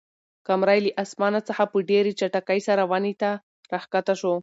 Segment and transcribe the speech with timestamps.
[0.47, 3.29] قمرۍ له اسمانه څخه په ډېرې چټکۍ سره ونې ته
[3.71, 4.37] راښکته شوه.